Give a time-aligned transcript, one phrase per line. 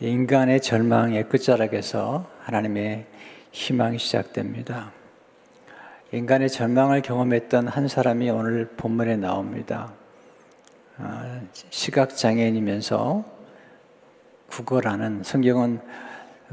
[0.00, 3.06] 인간의 절망의 끝자락에서 하나님의
[3.52, 4.90] 희망이 시작됩니다.
[6.10, 9.92] 인간의 절망을 경험했던 한 사람이 오늘 본문에 나옵니다.
[10.98, 13.24] 아, 시각장애인이면서
[14.48, 15.80] 국어라는 성경은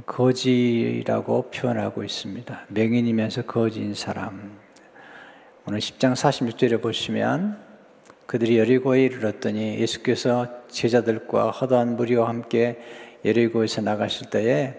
[0.06, 2.66] 거지라고 표현하고 있습니다.
[2.68, 4.60] 맹인이면서 거지인 사람.
[5.66, 7.60] 오늘 10장 46절에 보시면
[8.28, 12.80] 그들이 여리고에 이르렀더니 예수께서 제자들과 허다한 무리와 함께
[13.24, 14.76] 여리고에서 나가실 때에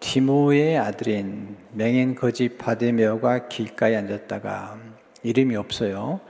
[0.00, 4.78] 디모의 아들인 맹인 거지 바데메오가 길가에 앉았다가
[5.22, 6.20] 이름이 없어요.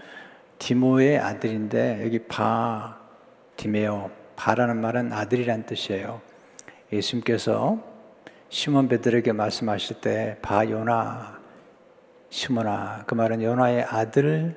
[0.58, 2.98] 디모의 아들인데 여기 바
[3.56, 6.20] 디메오 바라는 말은 아들이란 뜻이에요.
[6.92, 7.78] 예수님께서
[8.48, 11.40] 시몬 베드로에게 말씀하실 때 바 요나
[12.30, 14.56] 시몬아 그 말은 요나의 아들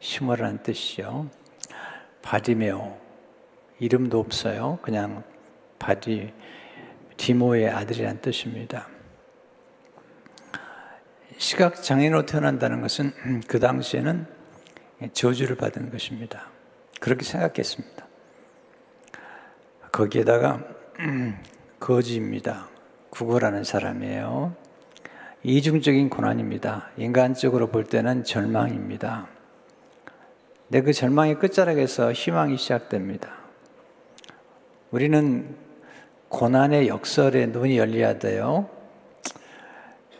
[0.00, 1.28] 시몬이라는 뜻이요.
[2.22, 2.96] 바디메오
[3.78, 4.78] 이름도 없어요.
[4.82, 5.22] 그냥
[5.78, 6.32] 바디
[7.16, 8.88] 디모의 아들이란 뜻입니다.
[11.36, 13.12] 시각 장애인으로 태어난다는 것은
[13.46, 14.26] 그 당시에는
[15.12, 16.48] 저주를 받은 것입니다.
[17.00, 18.06] 그렇게 생각했습니다.
[19.92, 20.64] 거기에다가
[21.78, 22.68] 거지입니다.
[23.10, 24.54] 구걸하는 사람이에요.
[25.44, 26.90] 이중적인 고난입니다.
[26.96, 29.28] 인간적으로 볼 때는 절망입니다.
[30.68, 33.38] 내그 절망의 끝자락에서 희망이 시작됩니다.
[34.90, 35.56] 우리는
[36.28, 38.68] 고난의 역설에 눈이 열려야 돼요.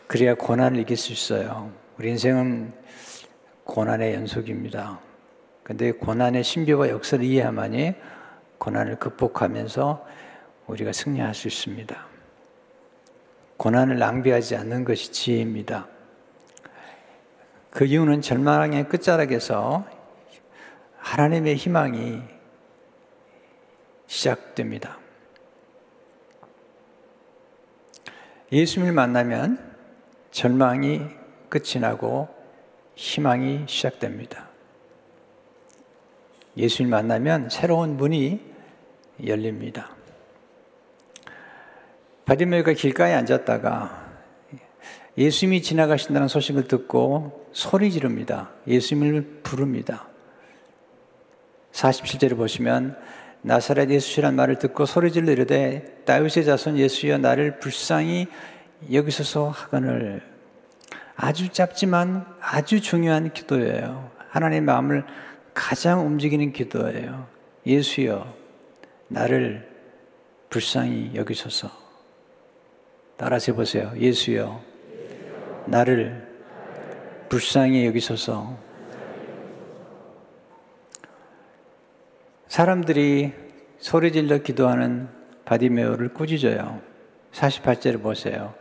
[0.07, 1.71] 그래야 고난을 이길 수 있어요.
[1.99, 2.73] 우리 인생은
[3.65, 5.01] 고난의 연속입니다.
[5.63, 7.95] 근데 고난의 신비와 역설을 이해해야만이
[8.57, 10.07] 고난을 극복하면서
[10.67, 12.07] 우리가 승리할 수 있습니다.
[13.59, 15.89] 고난을 낭비하지 않는 것이 지혜입니다.
[17.71, 19.85] 그 이유는 절망의 끝자락에서
[20.97, 22.23] 하나님의 희망이
[24.07, 24.98] 시작됩니다.
[28.51, 29.59] 예수님을 만나면
[30.31, 31.03] 절망이
[31.49, 32.29] 끝이 나고
[32.95, 34.49] 희망이 시작됩니다.
[36.57, 38.41] 예수님 만나면 새로운 문이
[39.25, 39.91] 열립니다.
[42.25, 44.09] 바디메가 길가에 앉았다가
[45.17, 48.51] 예수님이 지나가신다는 소식을 듣고 소리 지릅니다.
[48.67, 50.09] 예수님을 부릅니다.
[51.73, 52.99] 47절을 보시면
[53.43, 58.27] 나사렛 예수시란 말을 듣고 소리질러 이르되 다윗의 자손 예수여 나를 불쌍히
[58.93, 60.23] 여기소서 하거늘
[61.17, 64.11] 아주 짧지만 아주 중요한 기도예요.
[64.31, 65.05] 하나님의 마음을
[65.55, 67.27] 가장 움직이는 기도예요.
[67.67, 68.33] 예수여
[69.09, 69.69] 나를
[70.51, 71.71] 불쌍히 여기소서.
[73.17, 73.93] 따라서 해보세요.
[73.97, 74.63] 예수여
[75.67, 76.29] 나를
[77.29, 78.68] 불쌍히 여기소서.
[82.49, 83.33] 사람들이
[83.79, 85.09] 소리 질러 기도하는
[85.45, 86.81] 바디메오를 꾸짖어요.
[87.33, 88.55] 48절을 보세요.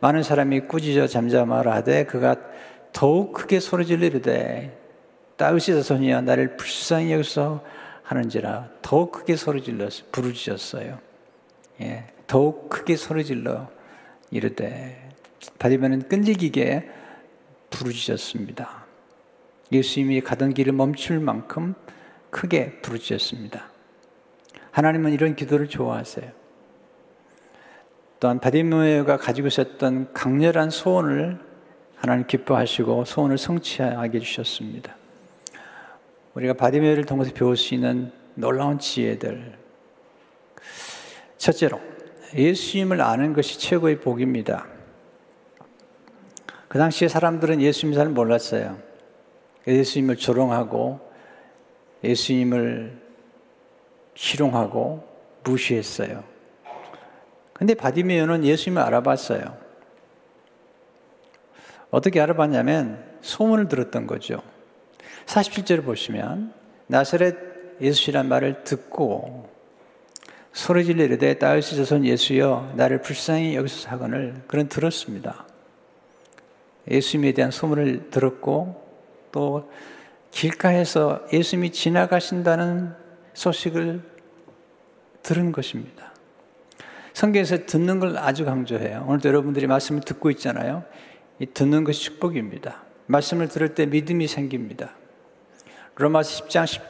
[0.00, 2.36] 많은 사람이 꾸짖어 잠잠하라 하되 그가
[2.92, 4.78] 더욱 크게 소리 질러 이르되
[5.36, 7.62] 다윗의 자손이여 나를 불쌍히 여기서
[8.02, 10.98] 하는지라 더욱 크게 소리 질렀어 부르짖었어요.
[11.82, 13.68] 예, 더욱 크게 소리 질러
[14.30, 15.10] 이르되
[15.58, 16.88] 바디메는 끈질기게
[17.70, 18.84] 부르짖었습니다.
[19.72, 21.74] 예수님이 가던 길을 멈출 만큼
[22.34, 23.64] 크게 부르짖었습니다.
[24.72, 26.32] 하나님은 이런 기도를 좋아하세요.
[28.18, 31.38] 또한 바디메가 가지고 있었던 강렬한 소원을
[31.94, 34.96] 하나님 기뻐하시고 소원을 성취하게 해주셨습니다.
[36.34, 39.56] 우리가 바디메를 통해서 배울 수 있는 놀라운 지혜들.
[41.38, 41.80] 첫째로,
[42.34, 44.66] 예수님을 아는 것이 최고의 복입니다.
[46.66, 48.76] 그 당시에 사람들은 예수님 잘 몰랐어요.
[49.68, 51.03] 예수님을 조롱하고
[52.04, 53.00] 예수님을
[54.14, 55.06] 희롱하고
[55.44, 56.24] 무시했어요.
[57.52, 59.56] 근데 바디메오는 예수님을 알아봤어요.
[61.90, 64.42] 어떻게 알아봤냐면 소문을 들었던 거죠.
[65.26, 66.52] 47절을 보시면
[66.88, 67.36] 나사렛
[67.80, 69.48] 예수시란 말을 듣고
[70.52, 75.46] 소리 질러 이르되 다윗의 자손 예수여 나를 불쌍히 여기서 사건을 그런 들었습니다.
[76.90, 78.82] 예수님에 대한 소문을 들었고
[79.32, 79.70] 또
[80.34, 82.92] 길가에서 예수님이 지나가신다는
[83.34, 84.02] 소식을
[85.22, 86.12] 들은 것입니다.
[87.12, 89.04] 성경에서 듣는 걸 아주 강조해요.
[89.06, 90.84] 오늘도 여러분들이 말씀을 듣고 있잖아요.
[91.38, 92.82] 이 듣는 것이 축복입니다.
[93.06, 94.96] 말씀을 들을 때 믿음이 생깁니다.
[95.94, 96.80] 로마서 10장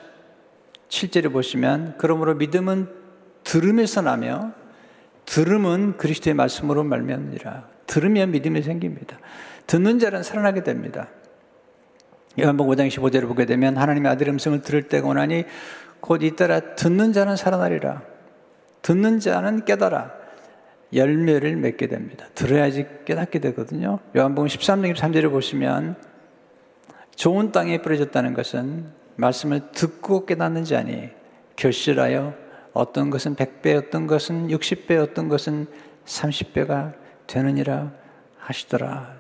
[0.89, 2.89] 17절에 보시면 그러므로 믿음은
[3.45, 4.53] 들음에서 나며
[5.27, 7.69] 들음은 그리스도의 말씀으로 말미암니라.
[7.87, 9.19] 들으면 믿음이 생깁니다.
[9.67, 11.09] 듣는 자는 살아나게 됩니다.
[12.41, 15.45] 요한복 5장 15절을 보게 되면 하나님의 아들 음성을 들을 때가 오나니
[16.01, 18.03] 곧 잇따라 듣는 자는 살아나리라.
[18.83, 20.13] 듣는 자는 깨달아
[20.93, 22.27] 열매를 맺게 됩니다.
[22.35, 24.01] 들어야지 깨닫게 되거든요.
[24.17, 25.97] 요한복음 13장 3절을 보시면
[27.17, 31.11] 좋은 땅에 뿌려졌다는 것은 말씀을 듣고 깨닫는 자니
[31.57, 32.35] 결실하여
[32.73, 35.67] 어떤 것은 100배, 어떤 것은 60배, 어떤 것은
[36.05, 36.95] 30배가
[37.27, 37.93] 되느니라
[38.39, 39.15] 하시더라.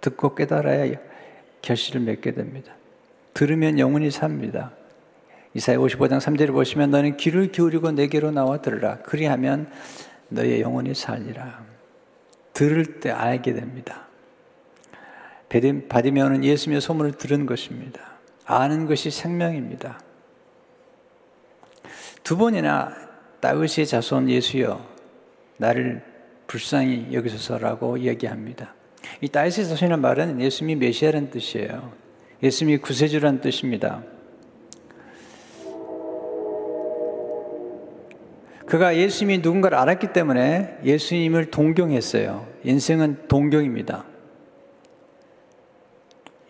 [0.00, 0.84] 듣고 깨달아야
[1.62, 2.72] 결실을 맺게 됩니다.
[3.34, 4.72] 들으면 영원히 삽니다.
[5.54, 8.98] 이사야 55장 3절을 보시면 너는 귀를 기울이고 내게로 나와 들으라.
[8.98, 9.70] 그리하면
[10.28, 11.64] 너의 영혼이 살리라.
[12.52, 14.06] 들을 때 알게 됩니다.
[15.88, 18.00] 바디메오는 예수님의 소문을 들은 것입니다.
[18.44, 20.00] 아는 것이 생명입니다.
[22.22, 22.94] 두 번이나
[23.40, 24.84] 다윗의 자손 예수여
[25.56, 26.04] 나를
[26.46, 28.74] 불쌍히 여기소서라고 이야기합니다.
[29.20, 31.92] 이 다윗의 자손이라는 말은 예수님이 메시아라는 뜻이에요.
[32.42, 34.02] 예수님이 구세주라는 뜻입니다.
[38.66, 42.46] 그가 예수님이 누군가를 알았기 때문에 예수님을 동경했어요.
[42.64, 44.04] 인생은 동경입니다.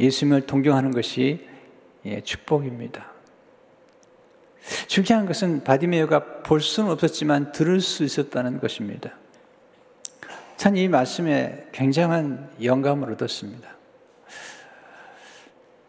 [0.00, 1.46] 예수님을 동경하는 것이
[2.04, 3.12] 예, 축복입니다.
[4.86, 9.12] 중요한 것은 바디메어가 볼 수는 없었지만 들을 수 있었다는 것입니다.
[10.58, 13.68] 참이 말씀에 굉장한 영감을 얻었습니다.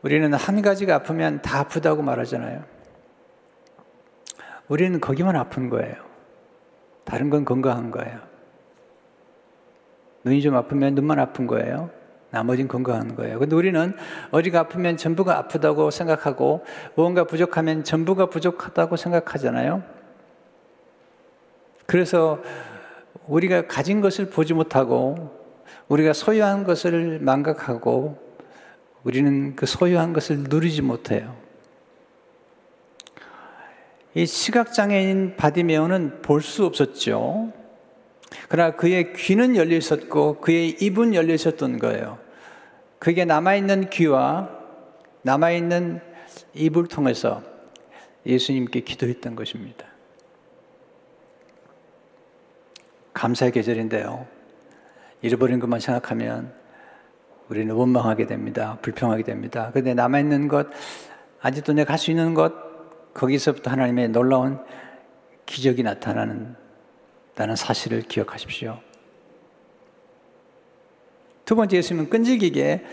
[0.03, 2.63] 우리는 한 가지가 아프면 다 아프다고 말하잖아요.
[4.67, 5.95] 우리는 거기만 아픈 거예요.
[7.03, 8.19] 다른 건 건강한 거예요.
[10.23, 11.89] 눈이 좀 아프면 눈만 아픈 거예요.
[12.29, 13.39] 나머진 건강한 거예요.
[13.39, 13.97] 근데 우리는
[14.29, 16.63] 어디가 아프면 전부가 아프다고 생각하고
[16.93, 19.81] 무언가 부족하면 전부가 부족하다고 생각하잖아요.
[21.87, 22.39] 그래서
[23.29, 25.37] 우리가 가진 것을 보지 못하고
[25.87, 28.17] 우리가 소유한 것을 망각하고
[29.03, 31.37] 우리는 그 소유한 것을 누리지 못해요.
[34.15, 37.53] 이 시각장애인 바디메오는 볼 수 없었죠.
[38.47, 42.17] 그러나 그의 귀는 열려 있었고 그의 입은 열려 있었던 거예요.
[42.97, 44.49] 그게 남아있는 귀와
[45.21, 46.01] 남아있는
[46.55, 47.43] 입을 통해서
[48.25, 49.88] 예수님께 기도했던 것입니다.
[53.19, 54.25] 감사의 계절인데요.
[55.21, 56.53] 잃어버린 것만 생각하면
[57.49, 58.77] 우리는 원망하게 됩니다.
[58.81, 59.71] 불평하게 됩니다.
[59.73, 60.67] 그런데 남아있는 것,
[61.41, 62.53] 아직도 내가 할 수 있는 것,
[63.13, 64.59] 거기서부터 하나님의 놀라운
[65.45, 66.55] 기적이 나타나는
[67.35, 68.79] 다는 사실을 기억하십시오.
[71.43, 72.85] 두 번째 예수님은 끈질기게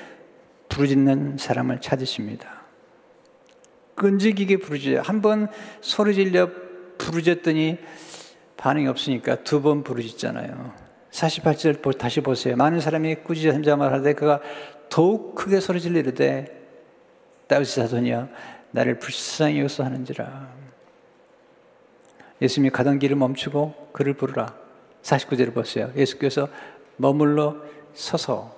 [0.69, 2.62] 부르짖는 사람을 찾으십니다.
[3.94, 5.02] 끈질기게 부르짖어요.
[5.02, 5.46] 한번
[5.81, 6.50] 소리 질려
[6.99, 7.79] 부르짖더니
[8.67, 10.75] 반응이 없으니까 두 번 부르짖잖아요.
[11.13, 12.57] 48절 다시 보세요.
[12.57, 14.41] 많은 사람이 꾸짖어 잠잠을 하되 그가
[14.89, 16.47] 더욱 크게 소리 질러 이르되
[17.47, 18.29] 다윗의 자손이여
[18.73, 20.49] 나를 불쌍히 여기서 하는지라.
[22.43, 24.53] 예수님이 가던 길을 멈추고 그를 부르라.
[25.03, 25.93] 49절을 보세요.
[25.95, 26.49] 예수께서
[26.97, 27.55] 머물러
[27.95, 28.53] 서서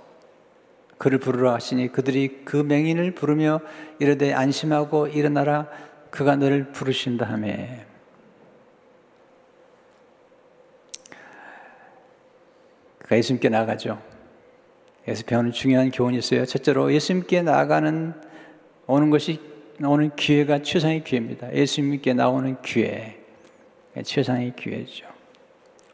[0.96, 3.60] 그를 부르라 하시니 그들이 그 맹인을 부르며
[3.98, 5.68] 이르되 안심하고 일어나라
[6.10, 7.84] 그가 너를 부르신다 하매
[13.08, 14.00] 그가 예수님께 나가죠.
[15.02, 16.44] 그래서 배우는 중요한 교훈이 있어요.
[16.44, 18.12] 첫째로 예수님께 나가는
[18.86, 19.40] 오는 것이
[19.82, 21.54] 오는 기회가 최상의 기회입니다.
[21.54, 23.18] 예수님께 나오는 기회.
[24.04, 25.06] 최상의 기회죠.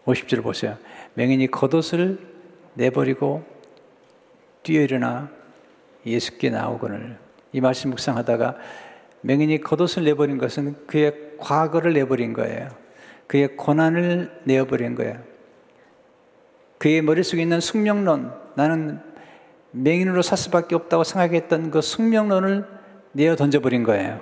[0.04, 0.76] 50절 보세요.
[1.14, 2.18] 맹인이 겉옷을
[2.74, 3.44] 내버리고
[4.64, 5.30] 뛰어 일어나
[6.04, 7.16] 예수께 나오거늘.
[7.52, 8.58] 이 말씀 묵상하다가
[9.20, 12.68] 맹인이 겉옷을 내버린 것은 그의 과거를 내버린 거예요.
[13.28, 15.33] 그의 고난을 내어버린 거예요.
[16.78, 19.00] 그의 머릿속에 있는 숙명론, 나는
[19.72, 22.66] 맹인으로 살 수밖에 없다고 생각했던 그 숙명론을
[23.12, 24.20] 내어 던져버린 거예요.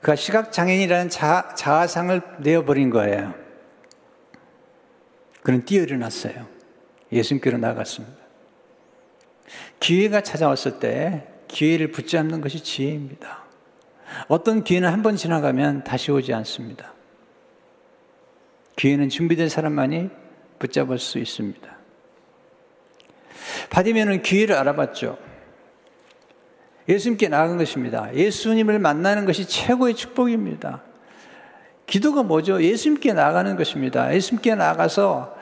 [0.00, 3.34] 그가 시각장애인이라는 자, 자아상을 내어버린 거예요.
[5.42, 6.46] 그는 뛰어 일어났어요.
[7.12, 8.16] 예수님께로 나갔습니다.
[9.80, 13.44] 기회가 찾아왔을 때 기회를 붙잡는 것이 지혜입니다.
[14.28, 16.92] 어떤 기회는 한 번 지나가면 다시 오지 않습니다.
[18.76, 20.10] 기회는 준비된 사람만이
[20.64, 21.70] 붙잡을 수 있습니다.
[23.68, 25.18] 바디면은 기회를 알아봤죠.
[26.88, 28.14] 예수님께 나간 것입니다.
[28.14, 30.82] 예수님을 만나는 것이 최고의 축복입니다.
[31.86, 32.62] 기도가 뭐죠?
[32.62, 34.14] 예수님께 나가는 것입니다.
[34.14, 35.36] 예수님께 나가서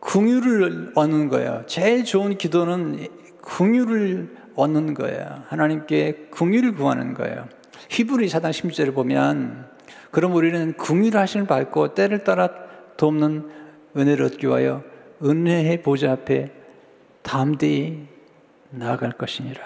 [0.00, 1.62] 궁유를 얻는 거예요.
[1.66, 3.08] 제일 좋은 기도는
[3.40, 5.44] 궁유를 얻는 거예요.
[5.48, 7.48] 하나님께 궁유를 구하는 거예요.
[7.88, 9.70] 히브리 사단 16절을 보면
[10.10, 12.50] 그럼 우리는 궁유를 하시는 받고 때를 따라
[12.96, 13.61] 돕는
[13.96, 14.82] 은혜를 얻기 위하여
[15.22, 16.50] 은혜의 보좌 앞에
[17.22, 18.06] 담대히
[18.70, 19.60] 나아갈 것이니라.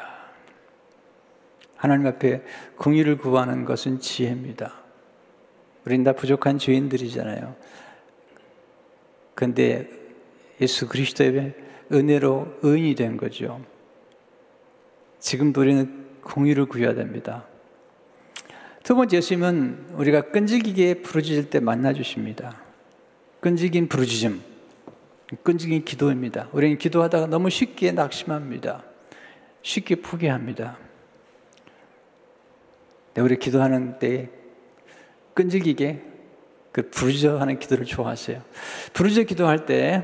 [1.76, 2.42] 하나님 앞에
[2.76, 4.74] 궁유를 구하는 것은 지혜입니다.
[5.84, 7.54] 우린 다 부족한 죄인들이잖아요.
[9.34, 9.88] 근데
[10.60, 11.54] 예수 그리스도의
[11.92, 13.64] 은혜로 의인이 된 거죠.
[15.20, 17.44] 지금도 우리는 공의를 구해야 됩니다.
[18.82, 22.65] 두 번째 예수님은 우리가 끈질기게 부르짖을 때 만나 주십니다.
[23.46, 24.42] 끈질긴 부르짖음,
[25.44, 26.48] 끈질긴 기도입니다.
[26.50, 28.82] 우리는 기도하다가 너무 쉽게 낙심합니다.
[29.62, 30.76] 쉽게 포기합니다.
[33.14, 34.30] 네, 우리 기도하는 때
[35.34, 36.02] 끈질기게
[36.72, 38.42] 그 부르짖어 하는 기도를 좋아하세요.
[38.92, 40.02] 부르짖어 기도할 때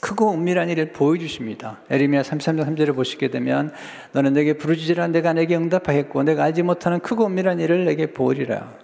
[0.00, 1.78] 크고 은밀한 일을 보여주십니다.
[1.88, 3.72] 에르미야 33장 3절을 보시게 되면
[4.10, 8.76] 너는 내게 부르짖으라 내가 내게 응답하겠고 내가 알지 못하는 크고 은밀한 일을 내게 보이리라.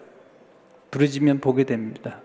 [0.92, 2.20] 부르짖으면 보게 됩니다.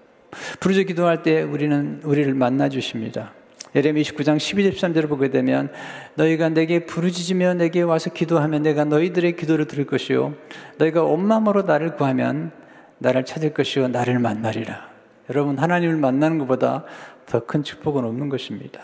[0.60, 3.34] 부르짖어 기도할 때 우리는 우리를 만나 주십니다.
[3.76, 5.72] 예레미 29장 12절 13절을 보게 되면
[6.16, 10.34] 너희가 내게 부르짖으며 내게 와서 기도하면 내가 너희들의 기도를 들을 것이요
[10.78, 12.52] 너희가 온 마음으로 나를 구하면
[12.98, 14.90] 나를 찾을 것이요 나를 만나리라.
[15.30, 16.84] 여러분 하나님을 만나는 것보다
[17.28, 18.82] 더 큰 축복은 없는 것입니다.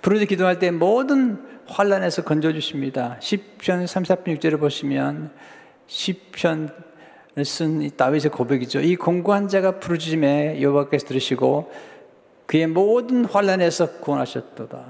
[0.00, 3.18] 부르짖 기도할 때 모든 환란에서 건져 주십니다.
[3.20, 5.30] 10편 34편 6절을 보시면
[5.86, 6.72] 10편을
[7.42, 8.80] 쓴 다윗의 고백이죠.
[8.80, 11.72] 이 공고한 자가 부르짖음에 여호와께서 들으시고
[12.46, 14.86] 그의 모든 환란에서 구원하셨도다.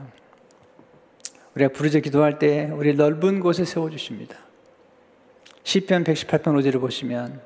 [1.55, 4.37] 우리가 부르짖 기도할 때 우리 넓은 곳에 세워 주십니다.
[5.63, 7.41] 시편 118편 5절을 보시면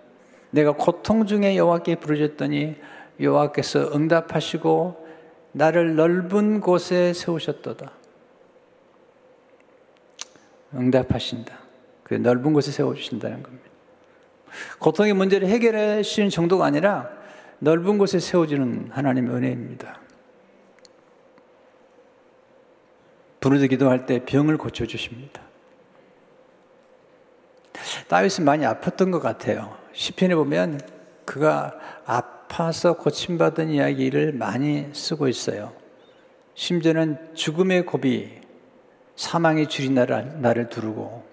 [0.50, 2.76] 내가 고통 중에 여호와께 부르짖더니
[3.20, 5.06] 여호와께서 응답하시고
[5.52, 7.92] 나를 넓은 곳에 세우셨도다.
[10.74, 11.58] 응답하신다.
[12.02, 13.67] 그 넓은 곳에 세워 주신다는 겁니다.
[14.78, 17.10] 고통의 문제를 해결해 주시는 정도가 아니라
[17.58, 20.00] 넓은 곳에 세워주는 하나님의 은혜입니다.
[23.40, 25.42] 부르짖 기도할 때 병을 고쳐주십니다.
[28.08, 29.76] 다윗은 많이 아팠던 것 같아요.
[29.92, 30.80] 시편에 보면
[31.24, 31.74] 그가
[32.06, 35.72] 아파서 고침받은 이야기를 많이 쓰고 있어요.
[36.54, 38.30] 심지어는 죽음의 고비,
[39.16, 41.24] 사망의 줄이 나를, 나를 두르고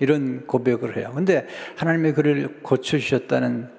[0.00, 1.12] 이런 고백을 해요.
[1.14, 3.70] 근데 하나님의 그를 고쳐주셨다는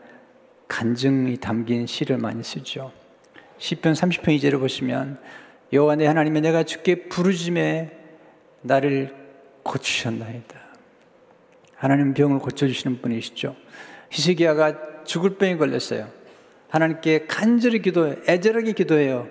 [0.67, 2.91] 간증이 담긴 시를 많이 쓰죠.
[3.57, 5.19] 시편 30편 2절을 보시면
[5.73, 7.91] 여호와 내 하나님의 내가 주께 부르짖에
[8.61, 9.15] 나를
[9.63, 10.59] 고치셨나이다.
[11.75, 13.55] 하나님 병을 고쳐주시는 분이시죠.
[14.09, 16.09] 히스기야가 죽을 병에 걸렸어요.
[16.69, 18.15] 하나님께 간절히 기도해요.
[18.27, 19.27] 애절하게 기도해요.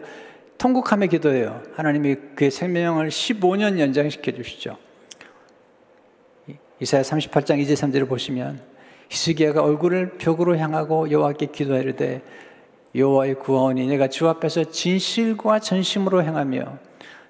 [0.56, 1.62] 통곡하며 기도해요.
[1.74, 4.76] 하나님이 그의 생명을 15년 연장시켜 주시죠.
[6.80, 8.60] 이사야 38장 2절 3절을 보시면
[9.08, 12.22] 히스기야가 얼굴을 벽으로 향하고 여호와께 기도하려되
[12.94, 16.78] 여호와의 구원이 내가 주 앞에서 진실과 전심으로 행하며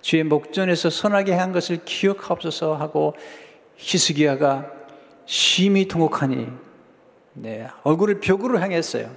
[0.03, 3.15] 주의 목전에서 선하게 한 것을 기억하옵소서 하고
[3.77, 4.71] 히스기야가
[5.27, 6.49] 심히 통곡하니
[7.35, 9.11] 네, 얼굴을 벽으로 향했어요.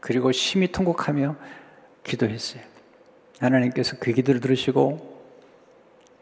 [0.00, 1.36] 그리고 심히 통곡하며
[2.02, 2.62] 기도했어요.
[3.38, 5.22] 하나님께서 그 기도를 들으시고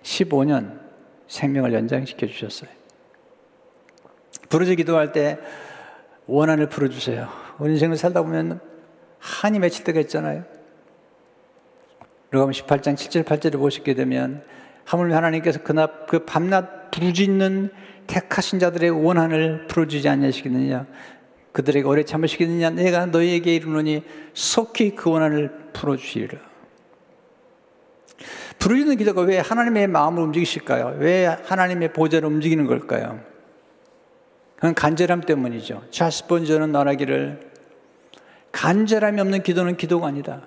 [0.03, 0.90] 15년
[1.31, 2.69] 생명을 연장시켜 주셨어요.
[4.49, 5.39] 부르짖 기도할 때
[6.27, 7.29] 원한을 풀어주세요.
[7.59, 8.61] 우리 인생을 살다 보면
[9.21, 10.45] 한이 맺힐 때가 있잖아요.
[12.31, 14.43] 그럼 18장 7절 8절을 보시게 되면
[14.85, 17.71] 하물며 하나님께서 그날 그 밤낮 부르짖는
[18.09, 20.87] 택하신 자들의 원한을 풀어주지 않으시겠느냐?
[21.53, 22.71] 그들에게 오래 참으시겠느냐?
[22.71, 24.03] 내가 너희에게 이르노니
[24.35, 26.50] 속히 그 원한을 풀어주시리라.
[28.59, 30.97] 부르짖는 기도가 왜 하나님의 마음을 움직이실까요?
[30.99, 33.21] 왜 하나님의 보좌를 움직이는 걸까요?
[34.57, 35.85] 그건 간절함 때문이죠.
[35.91, 37.51] 찰스 본저는 말하기를
[38.53, 40.43] 간절함이 없는 기도는 기도가 아니다.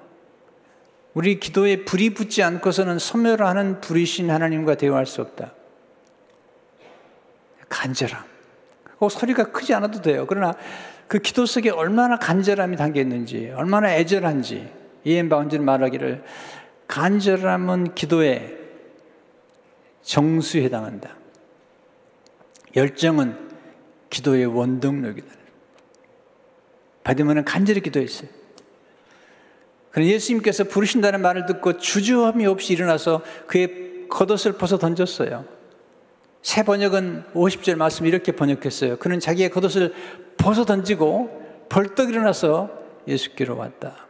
[1.14, 5.54] 우리 기도에 불이 붙지 않고서는 소멸하는 불이신 하나님과 대화할 수 없다.
[7.70, 8.24] 간절함.
[9.00, 10.26] 그 소리가 크지 않아도 돼요.
[10.28, 10.54] 그러나
[11.08, 14.72] 그 기도 속에 얼마나 간절함이 담겨 있는지, 얼마나 애절한지,
[15.06, 16.24] 이엔 바운지는 말하기를
[16.94, 18.56] 간절함은 기도의
[20.04, 21.18] 정수에 해당한다.
[22.76, 23.36] 열정은
[24.12, 25.28] 기도의 원동력이다.
[27.04, 28.30] 바디몬은 간절히 기도했어요.
[29.90, 35.46] 그럼 예수님께서 부르신다는 말을 듣고 주저함이 없이 일어나서 그의 겉옷을 벗어 던졌어요.
[36.44, 38.98] 새 번역은 50절 말씀 이렇게 번역했어요.
[38.98, 39.96] 그는 자기의 겉옷을
[40.38, 42.70] 벗어 던지고 벌떡 일어나서
[43.08, 44.06] 예수께로 왔다.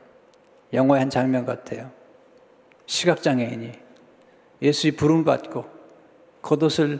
[0.74, 2.03] 영화의 한 장면 같아요.
[2.86, 3.72] 시각장애인이
[4.62, 5.66] 예수의 부름 받고
[6.42, 7.00] 겉옷을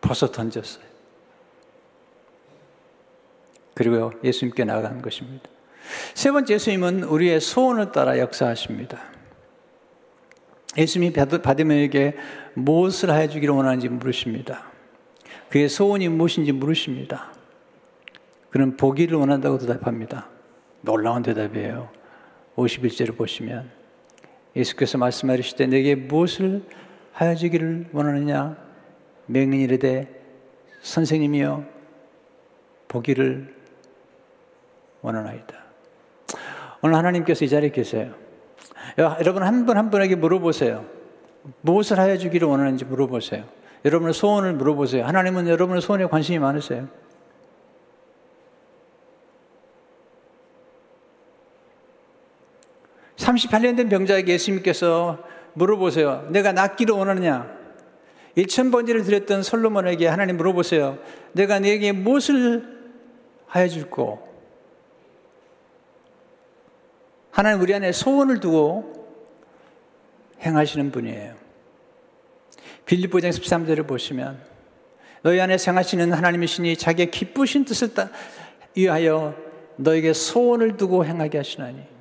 [0.00, 0.84] 벗어 던졌어요.
[3.74, 5.48] 그리고 예수님께 나간 것입니다.
[6.14, 9.00] 세 번째 예수님은 우리의 소원을 따라 역사하십니다.
[10.76, 12.16] 예수님이 바디메에게
[12.54, 14.64] 무엇을 해주기를 원하는지 물으십니다.
[15.48, 17.32] 그의 소원이 무엇인지 물으십니다.
[18.50, 20.28] 그는 보기를 원한다고 대답합니다.
[20.80, 21.90] 놀라운 대답이에요.
[22.56, 23.77] 51절을 보시면
[24.58, 26.62] 예수께서 말씀하시되 내게 무엇을
[27.12, 28.56] 하여지기를 원하느냐
[29.26, 30.06] 맹인 이르되
[30.82, 31.64] 선생님이여
[32.88, 33.54] 보기를
[35.02, 35.54] 원하나이다.
[36.82, 38.14] 오늘 하나님께서 이 자리에 계세요.
[38.98, 40.84] 여러분 한 분한 분에게 물어보세요.
[41.60, 43.44] 무엇을 하여 주기를 원하는지 물어보세요.
[43.84, 45.04] 여러분의 소원을 물어보세요.
[45.04, 46.88] 하나님은 여러분의 소원에 관심이 많으세요.
[53.28, 55.18] 38년 된 병자에게 예수님께서
[55.52, 56.28] 물어보세요.
[56.30, 57.58] 내가 낫기를 원하느냐?
[58.36, 60.98] 1천번지를 드렸던 솔로몬에게 하나님 물어보세요.
[61.32, 62.78] 내가 네게 무엇을
[63.46, 64.26] 하여 줄고?
[67.30, 69.08] 하나님 우리 안에 소원을 두고
[70.40, 71.34] 행하시는 분이에요.
[72.86, 74.40] 빌립보 장 13절을 보시면
[75.22, 77.90] 너희 안에 생하시는 하나님의 신이 자기의 기쁘신 뜻을
[78.74, 79.34] 위하여
[79.76, 81.97] 너에게 소원을 두고 행하게 하시나니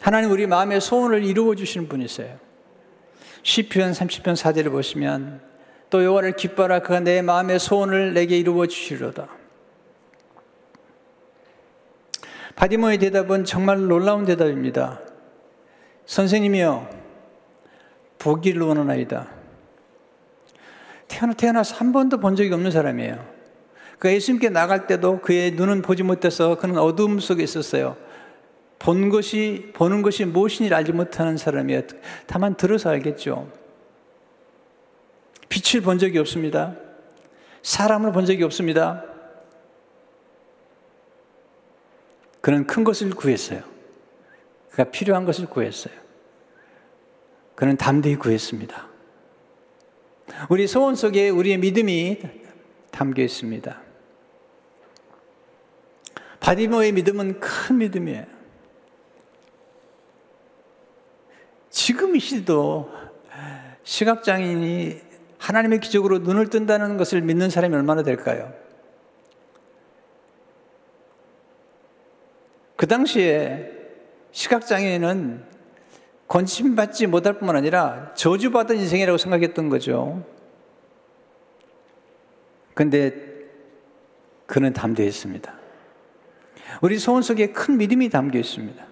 [0.00, 2.38] 하나님 우리 마음의 소원을 이루어 주시는 분이세요.
[3.42, 5.42] 시편 30편 4절을 보시면
[5.90, 9.28] 또 여호와를 기뻐라 그가 내 마음의 소원을 내게 이루어 주시리로다.
[12.56, 15.00] 바디모의 대답은 정말 놀라운 대답입니다.
[16.06, 16.88] 선생님이요
[18.18, 19.28] 보기를 원하나이다.
[21.08, 23.22] 태어나, 태어나서 한 번도 본 적이 없는 사람이에요.
[23.98, 27.96] 그 예수님께 나갈 때도 그의 눈은 보지 못해서 그는 어두움 속에 있었어요.
[28.80, 31.82] 본 것이, 보는 것이 무엇인지 알지 못하는 사람이에요.
[32.26, 33.52] 다만 들어서 알겠죠.
[35.50, 36.76] 빛을 본 적이 없습니다.
[37.62, 39.04] 사람을 본 적이 없습니다.
[42.40, 43.62] 그는 큰 것을 구했어요.
[44.70, 45.92] 그가 필요한 것을 구했어요.
[47.54, 48.88] 그는 담대히 구했습니다.
[50.48, 52.18] 우리 소원 속에 우리의 믿음이
[52.90, 53.78] 담겨 있습니다.
[56.40, 58.39] 바디모의 믿음은 큰 믿음이에요.
[61.70, 62.90] 지금 이 시대도
[63.84, 65.00] 시각장애인이
[65.38, 68.52] 하나님의 기적으로 눈을 뜬다는 것을 믿는 사람이 얼마나 될까요?
[72.76, 73.70] 그 당시에
[74.32, 75.44] 시각장애인은
[76.28, 80.24] 건심받지 못할 뿐만 아니라 저주받은 인생이라고 생각했던 거죠.
[82.74, 83.12] 근데
[84.46, 85.52] 그는 담대했습니다.
[86.82, 88.89] 우리 소원 속에 큰 믿음이 담겨 있습니다.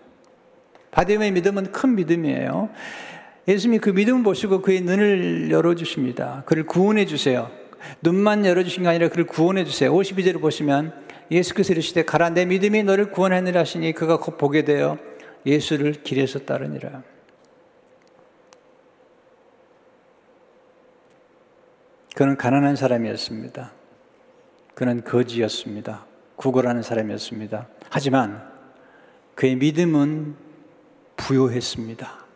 [0.91, 2.71] 바디의 믿음은 큰 믿음이에요.
[3.47, 6.43] 예수님이 그 믿음을 보시고 그의 눈을 열어주십니다.
[6.47, 7.51] 그를 구원해 주세요.
[8.03, 9.93] 눈만 열어주신 게 아니라 그를 구원해 주세요.
[9.93, 10.93] 52절을 보시면
[11.31, 14.99] 예수께서 이르시되 가라 내 믿음이 너를 구원하느라 하시니 그가 곧 보게 되어
[15.47, 17.03] 예수를 길에서 따르니라.
[22.15, 23.73] 그는 가난한 사람이었습니다.
[24.75, 26.07] 그는 거지였습니다.
[26.37, 27.69] 구걸하는 사람이었습니다.
[27.91, 28.43] 하지만
[29.35, 30.48] 그의 믿음은
[31.19, 32.27] 부여했습니다.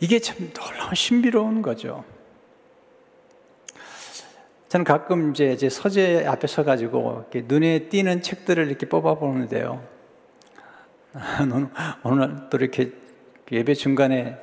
[0.00, 2.04] 이게 참 놀라운 신비로운 거죠.
[4.68, 9.84] 저는 가끔 이제 제 서재 앞에 서가지고 눈에 띄는 책들을 이렇게 뽑아보는데요.
[12.04, 12.92] 오늘 또 이렇게
[13.50, 14.36] 예배 중간에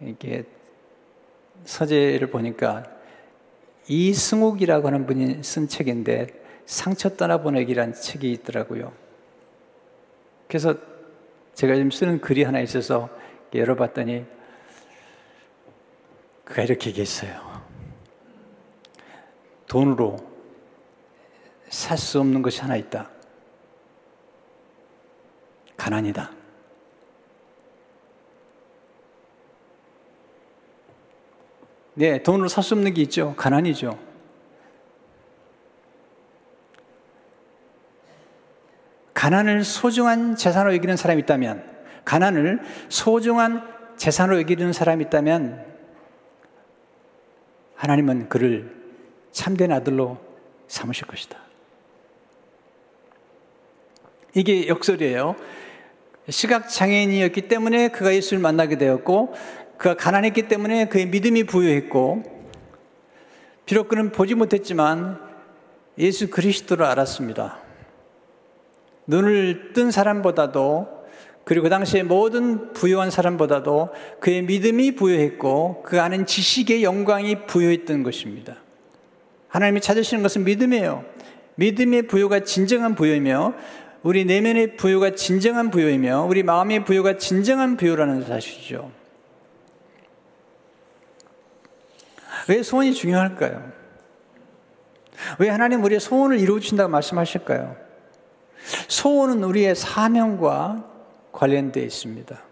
[0.00, 0.44] 이렇게
[1.64, 2.84] 서재를 보니까
[3.88, 6.26] 이승욱이라고 하는 분이 쓴 책인데
[6.66, 8.92] 상처 떠나보내기란 책이 있더라고요.
[10.48, 10.74] 그래서
[11.54, 13.08] 제가 지금 쓰는 글이 하나 있어서
[13.54, 14.24] 열어봤더니
[16.44, 17.62] 그가 이렇게 얘기했어요.
[19.66, 20.16] 돈으로
[21.68, 23.10] 살 수 없는 것이 하나 있다.
[25.76, 26.30] 가난이다.
[31.94, 33.34] 네, 돈으로 살 수 없는 게 있죠.
[33.36, 34.11] 가난이죠.
[39.22, 41.62] 가난을 소중한 재산으로 여기는 사람이 있다면,
[42.04, 42.58] 가난을
[42.88, 43.62] 소중한
[43.96, 45.64] 재산으로 여기는 사람이 있다면,
[47.76, 48.74] 하나님은 그를
[49.30, 50.18] 참된 아들로
[50.66, 51.38] 삼으실 것이다.
[54.34, 55.36] 이게 역설이에요.
[56.28, 59.34] 시각장애인이었기 때문에 그가 예수를 만나게 되었고,
[59.78, 62.24] 그가 가난했기 때문에 그의 믿음이 부여했고,
[63.66, 65.20] 비록 그는 보지 못했지만
[65.98, 67.61] 예수 그리스도를 알았습니다.
[69.06, 71.02] 눈을 뜬 사람보다도
[71.44, 78.56] 그리고 그 당시에 모든 부유한 사람보다도 그의 믿음이 부여했고 그 안은 지식의 영광이 부여했던 것입니다.
[79.48, 81.04] 하나님이 찾으시는 것은 믿음이에요.
[81.56, 83.54] 믿음의 부여가 진정한 부여이며
[84.02, 88.90] 우리 내면의 부여가 진정한 부여이며 우리 마음의 부여가 진정한 부여라는 사실이죠.
[92.48, 93.70] 왜 소원이 중요할까요?
[95.38, 97.76] 왜 하나님 우리의 소원을 이루어 주신다고 말씀하실까요?
[98.88, 100.84] 소원은 우리의 사명과
[101.32, 102.42] 관련되어 있습니다.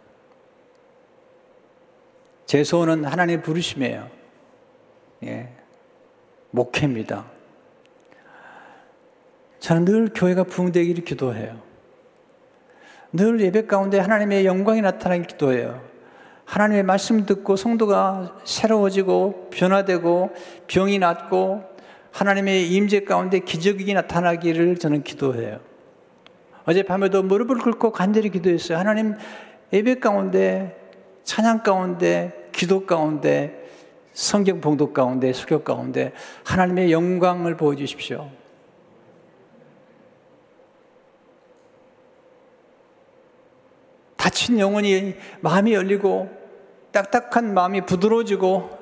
[2.46, 4.09] 제 소원은 하나님의 부르심이에요.
[5.25, 5.49] 예.
[6.51, 7.27] 목회입니다.
[9.61, 11.61] 저는 늘 교회가 부흥되기를 기도해요.
[13.12, 15.88] 늘 예배 가운데 하나님의 영광이 나타나기 기도해요.
[16.44, 20.35] 하나님의 말씀 듣고 성도가 새로워지고 변화되고
[20.66, 21.62] 병이 낫고
[22.11, 25.61] 하나님의 임재 가운데 기적이 나타나기를 저는 기도해요.
[26.70, 28.78] 어젯밤에도 무릎을 꿇고 간절히 기도했어요.
[28.78, 29.16] 하나님
[29.72, 30.76] 예배 가운데
[31.24, 33.68] 찬양 가운데 기도 가운데
[34.12, 36.12] 성경 봉독 가운데 수교 가운데
[36.44, 38.30] 하나님의 영광을 보여 주십시오.
[44.16, 46.30] 다친 영혼이 마음이 열리고
[46.92, 48.78] 딱딱한 마음이 부드러워지고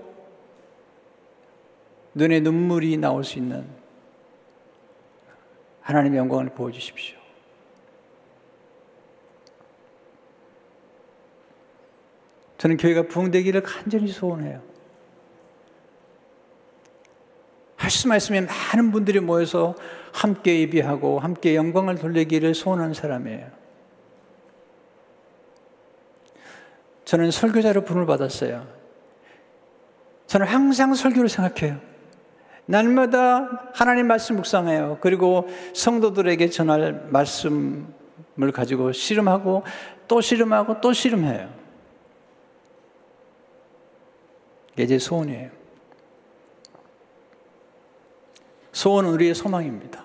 [2.14, 3.66] 눈에 눈물이 나올 수 있는
[5.80, 7.17] 하나님의 영광을 보여주십시오.
[12.58, 14.60] 저는 교회가 부흥되기를 간절히 소원해요.
[17.76, 19.74] 할 수만 있으면 많은 분들이 모여서
[20.12, 23.46] 함께 예비하고 함께 영광을 돌리기를 소원하는 사람이에요.
[27.04, 28.66] 저는 설교자로 분을 받았어요.
[30.26, 31.80] 저는 항상 설교를 생각해요.
[32.66, 34.98] 날마다 하나님 말씀 묵상해요.
[35.00, 39.62] 그리고 성도들에게 전할 말씀을 가지고 씨름하고
[40.06, 41.67] 또 씨름하고 또 씨름해요.
[44.78, 45.50] 이게 제 소원이에요.
[48.70, 50.04] 소원은 우리의 소망입니다.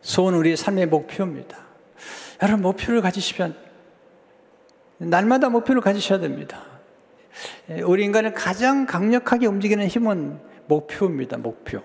[0.00, 1.58] 소원은 우리의 삶의 목표입니다.
[2.42, 3.56] 여러분, 목표를 가지시면
[4.96, 6.64] 날마다 목표를 가지셔야 됩니다.
[7.84, 11.36] 우리 인간을 가장 강력하게 움직이는 힘은 목표입니다.
[11.36, 11.80] 목표.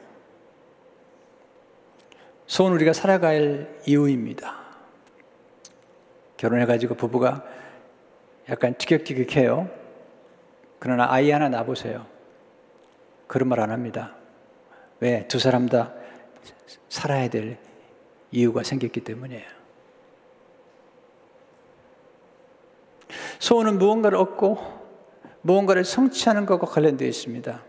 [2.47, 4.55] 소원 우리가 살아갈 이유입니다.
[6.37, 7.45] 결혼해가지고 부부가
[8.49, 9.82] 약간 티격태격해요.
[10.83, 12.05] 그러나 아이 하나 낳아보세요.
[13.25, 14.17] 그런 말 안 합니다.
[14.99, 15.25] 왜?
[15.29, 15.93] 두 사람 다
[16.89, 17.57] 살아야 될
[18.31, 19.45] 이유가 생겼기 때문이에요.
[23.39, 24.57] 소원은 무언가를 얻고
[25.43, 27.63] 무언가를 성취하는 것과 관련되어 있습니다.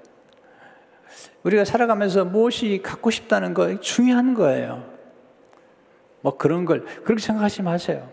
[1.45, 4.93] 우리가 살아가면서 무엇이 갖고 싶다는 거 중요한 거예요.
[6.21, 8.11] 뭐 그런 걸 그렇게 생각하지 마세요.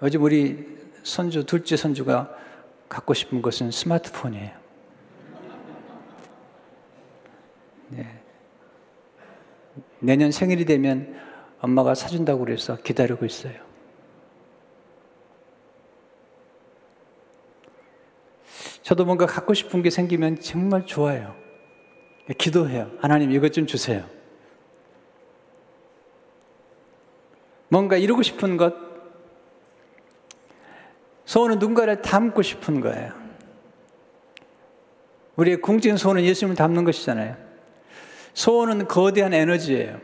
[0.00, 2.34] 어제 우리 선주 둘째 선주가
[2.88, 4.50] 갖고 싶은 것은 스마트폰이에요.
[7.88, 8.22] 네.
[10.00, 11.14] 내년 생일이 되면
[11.60, 13.54] 엄마가 사준다고 그래서 기다리고 있어요.
[18.82, 21.36] 저도 뭔가 갖고 싶은 게 생기면 정말 좋아요.
[22.38, 22.90] 기도해요.
[23.00, 24.04] 하나님 이것 좀 주세요.
[27.68, 28.74] 뭔가 이루고 싶은 것,
[31.30, 33.12] 소원은 누군가를 닮고 싶은 거예요.
[35.36, 37.36] 우리의 궁극적인 소원은 예수님을 닮는 것이잖아요.
[38.34, 40.00] 소원은 거대한 에너지예요.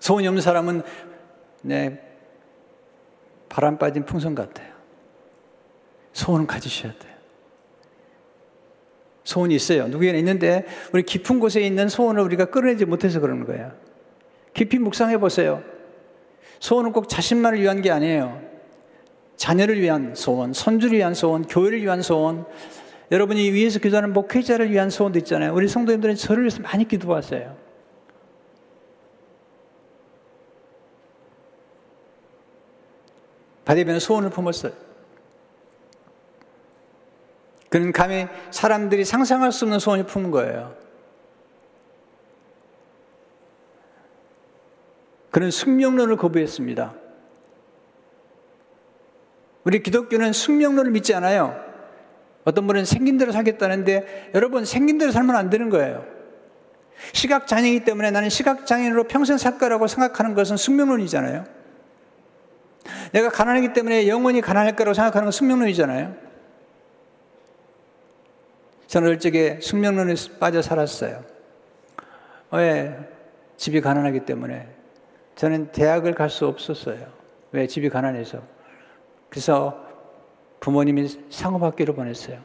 [0.00, 0.82] 소원이 없는 사람은
[1.62, 2.02] 네,
[3.48, 4.74] 바람 빠진 풍선 같아요.
[6.12, 7.14] 소원을 가지셔야 돼요.
[9.22, 9.86] 소원이 있어요.
[9.86, 13.70] 누구에게 있는데 우리 깊은 곳에 있는 소원을 우리가 끌어내지 못해서 그러는 거예요.
[14.54, 15.62] 깊이 묵상해 보세요.
[16.58, 18.55] 소원은 꼭 자신만을 위한 게 아니에요.
[19.36, 22.46] 자녀를 위한 소원, 선주를 위한 소원, 교회를 위한 소원,
[23.10, 25.54] 여러분이 위에서 기도하는 목회자를 위한 소원도 있잖아요.
[25.54, 27.56] 우리 성도님들은 저를 위해서 많이 기도하세요.
[33.64, 34.72] 바디변 소원을 품었어요.
[37.68, 40.74] 그는 감히 사람들이 상상할 수 없는 소원을 품은 거예요.
[45.30, 47.05] 그는 숙명론을 거부했습니다.
[49.66, 51.60] 우리 기독교는 숙명론을 믿지 않아요.
[52.44, 56.06] 어떤 분은 생긴 대로 살겠다는데 여러분 생긴 대로 살면 안 되는 거예요.
[57.12, 61.44] 시각장애이기 때문에 나는 시각장애인으로 평생 살 거라고 생각하는 것은 숙명론이잖아요.
[63.10, 66.14] 내가 가난하기 때문에 영원히 가난할 거라고 생각하는 건 숙명론이잖아요.
[68.86, 71.24] 저는 일찍에 숙명론에 빠져 살았어요.
[72.52, 72.96] 왜?
[73.56, 74.68] 집이 가난하기 때문에.
[75.34, 77.04] 저는 대학을 갈 수 없었어요.
[77.50, 77.66] 왜?
[77.66, 78.55] 집이 가난해서.
[79.36, 79.84] 그래서
[80.60, 82.40] 부모님이 상업학교를 보냈어요.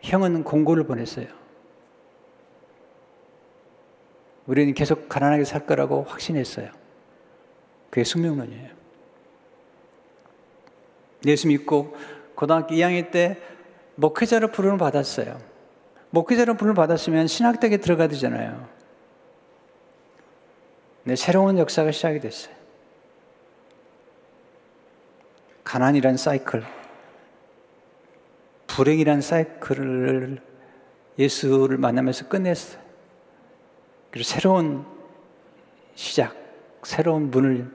[0.00, 1.28] 형은 공고를 보냈어요.
[4.46, 6.72] 우리는 계속 가난하게 살 거라고 확신했어요.
[7.90, 8.70] 그게 숙명론이에요.
[11.26, 11.96] 예수 믿고
[12.34, 13.38] 고등학교 2학년 때
[13.94, 15.38] 목회자로 부름을 받았어요.
[16.10, 18.68] 목회자로 부름을 받았으면 신학대에 들어가야 되잖아요.
[21.04, 22.57] 네, 새로운 역사가 시작이 됐어요.
[25.68, 26.64] 가난이란 사이클,
[28.68, 30.40] 불행이란 사이클을
[31.18, 32.80] 예수를 만나면서 끝냈어요.
[34.10, 34.86] 그리고 새로운
[35.94, 36.34] 시작,
[36.84, 37.70] 새로운 문을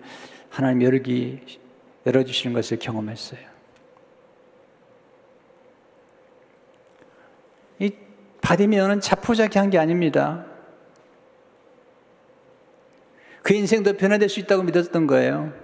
[0.49, 1.59] 하나님 열기,
[2.07, 3.41] 열어주시는 것을 경험했어요.
[7.77, 7.91] 이
[8.41, 10.47] 바디메어는 자포자기 한 게 아닙니다.
[13.43, 15.62] 그 인생도 변화될 수 있다고 믿었던 거예요.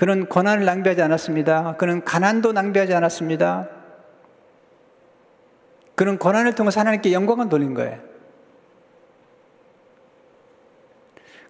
[0.00, 1.76] 그는 권한을 낭비하지 않았습니다.
[1.76, 3.68] 그는 가난도 낭비하지 않았습니다.
[5.94, 8.00] 그는 권한을 통해서 하나님께 영광을 돌린 거예요.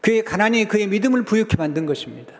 [0.01, 2.35] 그의 가난이 그의 믿음을 부유케 만든 것입니다.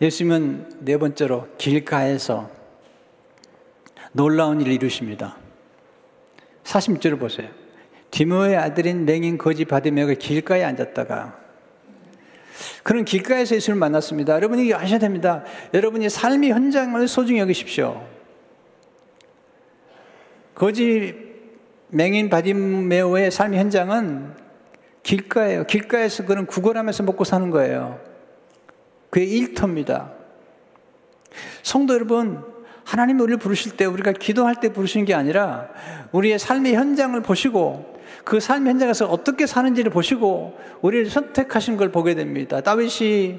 [0.00, 2.48] 예수님은 네 번째로 길가에서
[4.12, 5.36] 놀라운 일을 이루십니다.
[6.62, 7.63] 46절을 보세요.
[8.14, 11.36] 디모의 아들인 맹인 거지 바디메가 길가에 앉았다가
[12.84, 14.34] 그는 길가에서 예수를 만났습니다.
[14.36, 15.42] 여러분이 아셔야 됩니다.
[15.74, 18.06] 여러분이 삶의 현장을 소중히 여기십시오.
[20.54, 21.16] 거지
[21.88, 24.34] 맹인 바디메오의 삶의 현장은
[25.02, 25.64] 길가예요.
[25.66, 27.98] 길가에서 그는 구걸하면서 먹고 사는 거예요.
[29.10, 30.12] 그의 일터입니다.
[31.64, 32.44] 성도 여러분,
[32.84, 35.68] 하나님 우리를 부르실 때 우리가 기도할 때 부르시는 게 아니라
[36.12, 37.93] 우리의 삶의 현장을 보시고
[38.24, 42.60] 그 삶의 현장에서 어떻게 사는지를 보시고 우리를 선택하신 걸 보게 됩니다.
[42.60, 43.38] 다윗이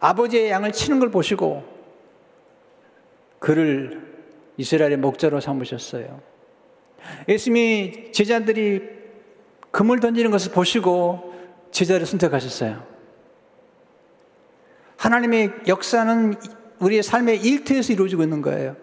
[0.00, 1.64] 아버지의 양을 치는 걸 보시고
[3.38, 4.02] 그를
[4.56, 6.20] 이스라엘의 목자로 삼으셨어요.
[7.28, 8.82] 예수님이 제자들이
[9.70, 11.34] 금을 던지는 것을 보시고
[11.70, 12.84] 제자를 선택하셨어요.
[14.96, 16.34] 하나님의 역사는
[16.78, 18.76] 우리의 삶의 일터에서 이루어지고 있는 거예요.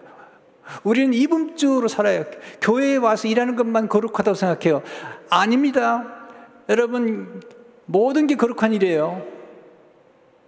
[0.84, 2.24] 우리는 이분주로 살아요.
[2.60, 4.82] 교회에 와서 일하는 것만 거룩하다고 생각해요.
[5.28, 6.04] 아닙니다.
[6.68, 7.42] 여러분,
[7.86, 9.22] 모든 게 거룩한 일이에요.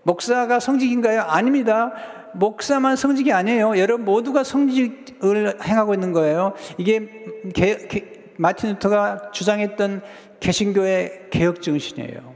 [0.05, 1.23] 목사가 성직인가요?
[1.23, 1.93] 아닙니다.
[2.35, 3.79] 목사만 성직이 아니에요.
[3.79, 6.55] 여러분 모두가 성직을 행하고 있는 거예요.
[6.79, 7.09] 이게
[7.55, 10.03] 개, 개, 마틴 루터가 주장했던
[10.41, 12.35] 개신교의 개혁 정신이에요.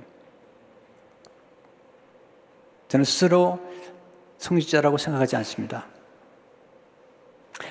[2.88, 3.58] 저는 스스로
[4.38, 5.86] 성직자라고 생각하지 않습니다.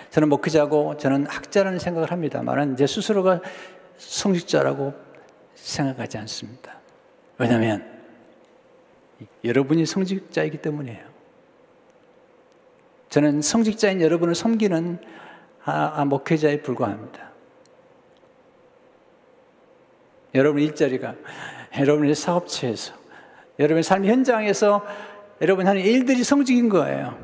[0.09, 3.41] 저는 목회자고 저는 학자라는 생각을 합니다만 제 스스로가
[3.97, 4.93] 성직자라고
[5.55, 6.73] 생각하지 않습니다.
[7.37, 7.85] 왜냐하면
[9.43, 11.05] 여러분이 성직자이기 때문이에요.
[13.09, 14.99] 저는 성직자인 여러분을 섬기는
[15.63, 17.31] 아, 아, 목회자에 불과합니다.
[20.35, 21.15] 여러분 일자리가
[21.77, 22.93] 여러분의 사업체에서
[23.59, 24.85] 여러분의 삶 현장에서
[25.41, 27.17] 여러분 하는 일들이 성직인 거예요.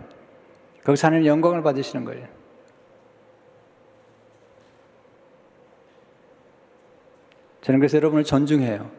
[0.84, 2.28] 거기서 하나님 영광을 받으시는 거예요.
[7.64, 8.92] 저는 그래서 여러분을 존중해요.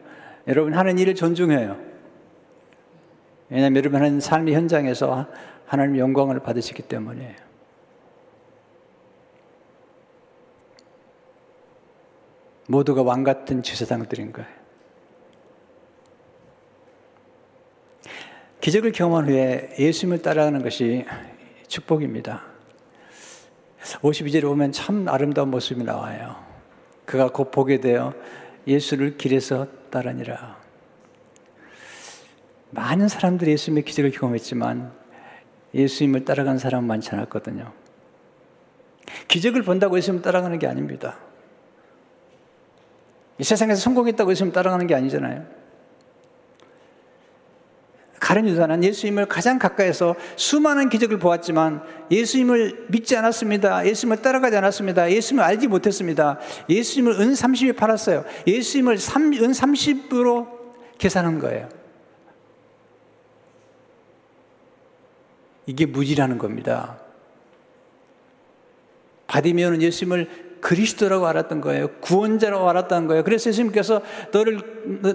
[0.47, 1.79] 여러분 하는 일을 존중해요.
[3.49, 5.27] 왜냐하면 여러분 하는 삶의 현장에서
[5.67, 7.35] 하나님 영광을 받으시기 때문이에요.
[12.67, 14.49] 모두가 왕 같은 지세상들인 거예요.
[18.61, 21.05] 기적을 경험한 후에 예수님을 따라가는 것이
[21.67, 22.41] 축복입니다.
[24.01, 26.43] 52절에 보면 참 아름다운 모습이 나와요.
[27.05, 28.15] 그가 곧 보게 되어
[28.67, 30.57] 예수를 길에서 따르니라.
[32.71, 34.91] 많은 사람들이 예수님의 기적을 경험했지만
[35.73, 37.71] 예수님을 따라간 사람은 많지 않았거든요.
[39.27, 41.17] 기적을 본다고 예수님을 따라가는 게 아닙니다.
[43.37, 45.45] 이 세상에서 성공했다고 예수님 따라가는 게 아니잖아요.
[48.19, 53.85] 가룟 유다는 예수님을 가장 가까이서 수많은 기적을 보았지만 예수님을 믿지 않았습니다.
[53.85, 55.11] 예수님을 따라가지 않았습니다.
[55.11, 56.39] 예수님을 알지 못했습니다.
[56.69, 58.23] 예수님을 은 30에 팔았어요.
[58.47, 60.47] 예수님을 3, 은 30으로
[60.97, 61.69] 계산한 거예요.
[65.65, 66.99] 이게 무지라는 겁니다.
[69.27, 71.87] 바디메오는 예수님을 그리스도라고 알았던 거예요.
[72.01, 73.23] 구원자라고 알았다는 거예요.
[73.23, 74.59] 그래서 예수님께서 너를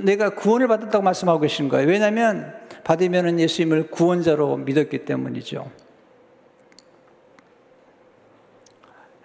[0.03, 1.89] 내가 구원을 받았다고 말씀하고 계신 거예요.
[1.89, 5.71] 왜냐하면 받으면 예수님을 구원자로 믿었기 때문이죠.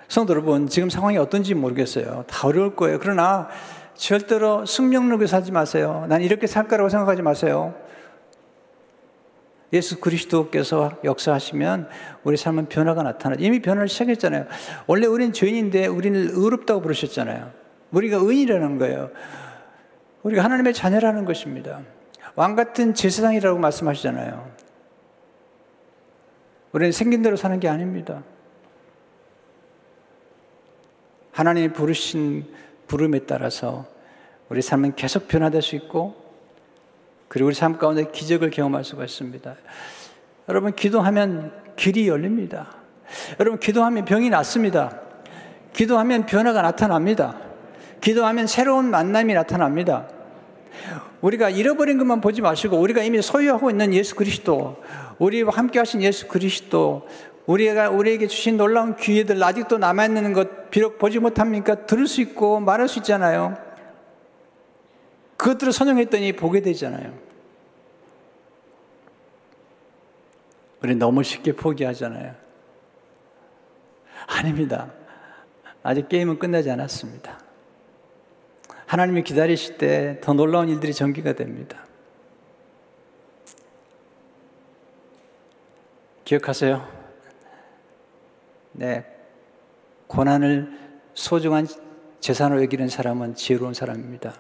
[0.08, 2.26] 성도 여러분, 지금 상황이 어떤지 모르겠어요.
[2.28, 3.00] 다 어려울 거예요.
[3.00, 3.50] 그러나
[3.96, 6.06] 절대로 숙명록에 살지 마세요.
[6.08, 7.74] 난 이렇게 살 거라고 생각하지 마세요.
[9.76, 11.90] 예수 그리스도께서 역사하시면
[12.24, 13.36] 우리 삶은 변화가 나타나.
[13.38, 14.46] 이미 변화를 시작했잖아요.
[14.88, 17.52] 원래 우리는 죄인인데 우리는 의롭다고 부르셨잖아요.
[17.92, 19.12] 우리가 의인이라는 거예요.
[20.24, 21.82] 우리가 하나님의 자녀라는 것입니다.
[22.36, 24.52] 왕 같은 제사장이라고 말씀하시잖아요.
[26.72, 28.24] 우리는 생긴 대로 사는 게 아닙니다.
[31.32, 32.46] 하나님이 부르신
[32.88, 33.86] 부름에 따라서
[34.50, 36.25] 우리 삶은 계속 변화될 수 있고
[37.36, 39.56] 그리고 우리 삶 가운데 기적을 경험할 수가 있습니다.
[40.48, 42.72] 여러분 기도하면 길이 열립니다.
[43.42, 45.02] 여러분 기도하면 병이 낫습니다.
[45.74, 47.36] 기도하면 변화가 나타납니다.
[48.00, 50.08] 기도하면 새로운 만남이 나타납니다.
[51.20, 54.82] 우리가 잃어버린 것만 보지 마시고 우리가 이미 소유하고 있는 예수 그리스도,
[55.20, 57.06] 우리와 함께 하신 예수 그리스도,
[57.48, 61.86] 우리가 우리에게 주신 놀라운 기회들 아직도 남아 있는 것 비록 보지 못합니까?
[61.86, 63.58] 들을 수 있고 말할 수 있잖아요.
[65.36, 67.25] 그것들을 선용했더니 보게 되잖아요.
[70.86, 72.36] 우리 너무 쉽게 포기하잖아요.
[74.28, 74.92] 아닙니다.
[75.82, 77.40] 아직 게임은 끝나지 않았습니다.
[78.86, 81.86] 하나님이 기다리실 때 더 놀라운 일들이 전개가 됩니다.
[86.24, 86.88] 기억하세요?
[88.74, 89.06] 네.
[90.08, 90.72] 고난을
[91.16, 91.68] 소중한
[92.20, 94.36] 재산으로 여기는 사람은 지혜로운 사람입니다.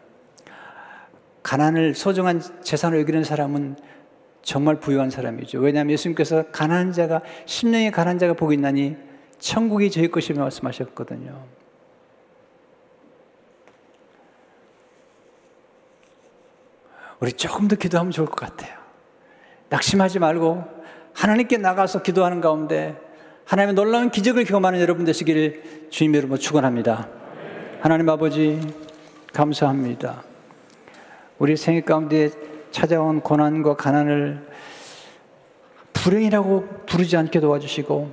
[1.41, 3.77] 가난을 소중한 재산으로 여기는 사람은
[4.45, 5.59] 정말 부유한 사람이죠.
[5.59, 8.95] 왜냐하면 예수님께서 가난한 자가, 심령의 가난한 자가 복이 있나니
[9.39, 11.43] 천국이 저희 것이며 말씀하셨거든요.
[17.19, 18.77] 우리 조금 더 기도하면 좋을 것 같아요.
[19.69, 20.63] 낙심하지 말고
[21.13, 22.95] 하나님께 나가서 기도하는 가운데
[23.45, 27.09] 하나님의 놀라운 기적을 경험하는 여러분 되시기를 주님 이름으로 축원합니다.
[27.81, 28.61] 하나님 아버지
[29.33, 30.23] 감사합니다.
[31.39, 32.29] 우리 생애 가운데
[32.75, 34.45] 찾아온 고난과 가난을
[35.93, 38.11] 불행이라고 부르지 않게 도와주시고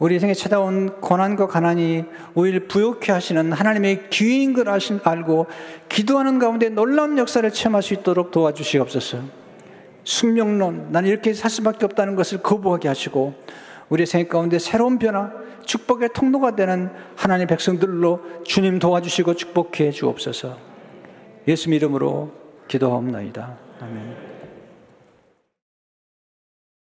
[0.00, 2.04] 우리 생에 찾아온 고난과 가난이
[2.34, 5.46] 오히려 부욕해 하시는 하나님의 기회인 걸 알고
[5.88, 9.18] 기도하는 가운데 놀라운 역사를 체험할 수 있도록 도와주시옵소서.
[10.02, 13.34] 숙명론, 나는 이렇게 살 수밖에 없다는 것을 거부하게 하시고
[13.88, 15.30] 우리 생애 가운데 새로운 변화,
[15.64, 20.56] 축복의 통로가 되는 하나님의 백성들로 주님 도와주시고 축복해 주옵소서.
[21.46, 22.39] 예수 이름으로
[22.70, 23.58] 기도하옵나이다.
[23.80, 24.19] 아멘.